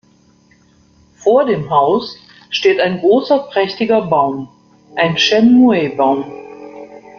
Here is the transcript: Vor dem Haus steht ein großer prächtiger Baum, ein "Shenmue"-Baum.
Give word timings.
Vor 1.13 1.45
dem 1.45 1.69
Haus 1.69 2.17
steht 2.49 2.79
ein 2.79 3.01
großer 3.01 3.37
prächtiger 3.51 4.01
Baum, 4.01 4.49
ein 4.95 5.15
"Shenmue"-Baum. 5.15 6.25